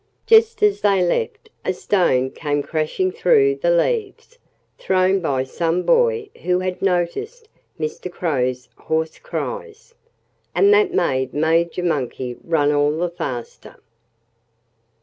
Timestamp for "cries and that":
9.19-10.91